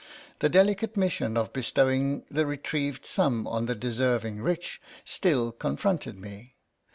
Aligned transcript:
The 0.39 0.49
delicate 0.49 0.97
mission 0.97 1.37
of 1.37 1.53
bestowing 1.53 2.25
the 2.27 2.47
retrieved 2.47 3.05
sum 3.05 3.45
on 3.45 3.67
the 3.67 3.75
deserving 3.75 4.41
rich 4.41 4.81
still 5.05 5.51
con 5.51 5.77
fronted 5.77 6.15
me. 6.17 6.55